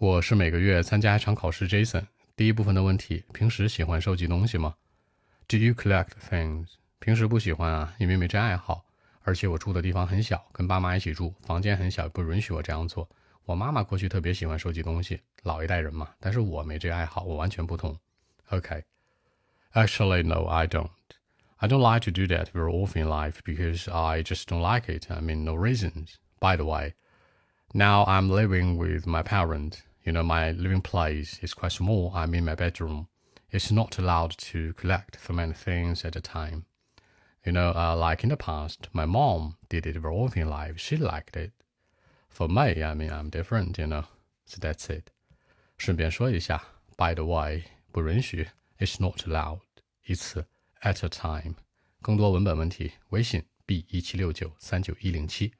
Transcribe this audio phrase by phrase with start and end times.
[0.00, 1.67] 我是每个月参加一场考试。
[1.67, 2.05] Jason，
[2.35, 4.75] 第一部分的问题：平时喜欢收集东西吗？
[5.47, 6.67] Do you collect things？
[6.99, 8.83] 平时不喜欢啊，因为没这爱好，
[9.21, 13.07] 而且我住的地方很小，跟爸妈一起住，房间很小，不允许我这样做。
[13.45, 17.97] 我妈妈过去特别喜欢收集东西，老一代人嘛，但是我没这爱好，我完全不同。
[18.49, 20.89] OK，Actually, no, I don't.
[21.57, 24.91] I don't like to do that very often in life because I just don't like
[24.91, 25.11] it.
[25.11, 26.15] I mean, no reasons.
[26.39, 26.93] By the way,
[27.72, 29.82] now I'm living with my parents.
[30.04, 32.12] You know, my living place is quite small.
[32.14, 33.08] I'm in my bedroom.
[33.50, 36.64] It's not allowed to collect so many things at a time.
[37.44, 40.78] You know, uh, like in the past, my mom did it very often in life.
[40.78, 41.52] She liked it.
[42.28, 44.04] For me, I mean, I'm different, you know.
[44.46, 45.10] So that's it.
[45.78, 46.62] 顺便说一下，
[46.96, 48.48] by the way，不允许，
[48.78, 49.60] is not allowed，
[50.06, 50.46] 一次
[50.82, 51.54] at a time。
[52.02, 55.52] 更多文本问题，微信 b 一七六九三九一零七。